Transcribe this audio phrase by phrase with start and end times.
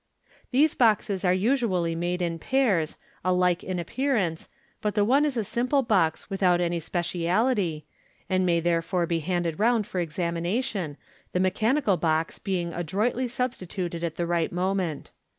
[0.49, 4.49] These boxes are usually made in pairs, alike in appearance,
[4.81, 7.85] but the one is a simple box without any speciality,
[8.27, 10.97] and may therefore be handed round for examination,
[11.33, 15.11] the mechanical box being adroitly substituted at the right moment.